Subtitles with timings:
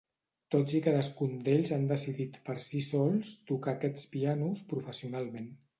[0.53, 5.51] Tots i cadascun d'ells han decidit per si sols tocar aquests pianos professionalment.